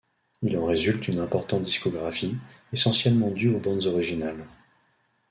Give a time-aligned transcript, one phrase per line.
[0.41, 2.35] Il en résulte une importante discographie,
[2.73, 4.45] essentiellement due aux bandes originales.